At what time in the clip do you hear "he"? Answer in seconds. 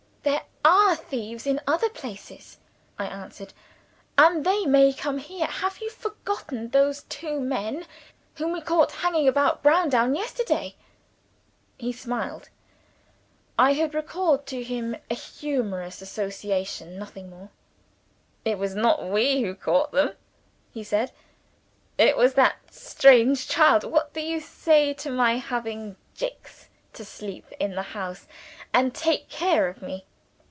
11.79-11.91, 20.71-20.83